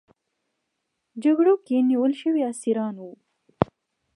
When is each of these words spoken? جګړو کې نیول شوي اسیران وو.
جګړو 1.23 1.53
کې 1.65 1.77
نیول 1.89 2.13
شوي 2.21 2.41
اسیران 2.51 2.95
وو. 3.01 3.11